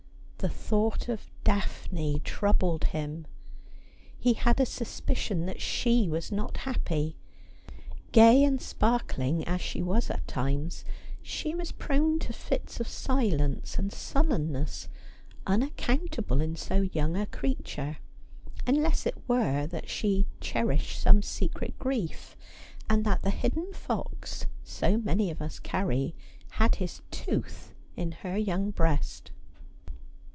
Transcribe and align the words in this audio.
The 0.37 0.49
thought 0.49 1.07
of 1.07 1.29
Daphne 1.43 2.19
troubled 2.23 2.85
him. 2.85 3.27
He 4.17 4.33
had 4.33 4.59
a 4.59 4.65
sus 4.65 4.99
picion 4.99 5.45
that 5.45 5.61
she 5.61 6.09
was 6.09 6.31
not 6.31 6.57
happy. 6.65 7.15
Gay 8.11 8.43
and 8.43 8.59
sparkling 8.59 9.43
as 9.43 9.61
she 9.61 9.81
M'as 9.83 10.09
at 10.09 10.27
times, 10.27 10.83
she 11.21 11.53
was 11.53 11.71
prone 11.71 12.17
to 12.19 12.33
fits 12.33 12.79
of 12.79 12.87
silence 12.87 13.77
and 13.77 13.93
sullenness 13.93 14.89
unac 15.45 15.75
countable 15.75 16.41
in 16.41 16.55
so 16.55 16.89
young 16.91 17.15
a 17.15 17.27
creature: 17.27 17.97
unless 18.65 19.05
it 19.05 19.29
were 19.29 19.67
that 19.67 19.89
she 19.91 20.25
cherished 20.39 20.99
some 20.99 21.21
secret 21.21 21.77
grief, 21.77 22.35
and 22.89 23.05
that 23.05 23.21
the 23.21 23.29
hidden 23.29 23.71
fox 23.73 24.47
so 24.63 24.97
many 24.97 25.29
of 25.29 25.39
us 25.39 25.59
carry 25.59 26.15
had 26.57 26.77
his 26.77 27.03
tooth 27.11 27.75
in 27.95 28.11
her 28.11 28.35
young 28.37 28.71
breast. 28.71 29.29